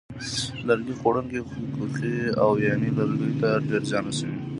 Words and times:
لرګي 0.67 0.93
خوړونکې 0.99 1.39
کوخۍ 1.75 2.15
او 2.41 2.49
وایینې 2.55 2.89
لرګیو 2.97 3.37
ته 3.41 3.49
ډېر 3.67 3.81
زیان 3.89 4.03
رسوي. 4.07 4.37